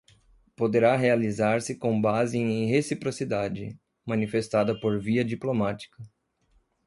poderá 0.55 0.95
realizar-se 0.95 1.77
com 1.77 2.01
base 2.01 2.35
em 2.35 2.65
reciprocidade, 2.65 3.79
manifestada 4.03 4.73
por 4.79 4.99
via 4.99 5.23
diplomática. 5.23 6.01